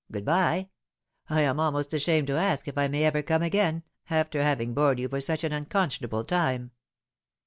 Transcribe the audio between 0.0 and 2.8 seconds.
Good bye. I am almost ashamed to ask if